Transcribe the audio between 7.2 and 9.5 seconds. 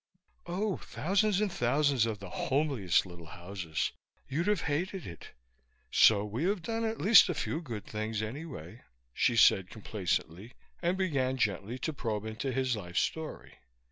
a few good things, anyway," she